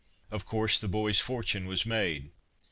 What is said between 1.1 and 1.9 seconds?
fortune was